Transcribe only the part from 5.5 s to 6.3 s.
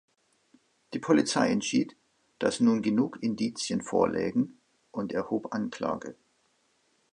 Anklage.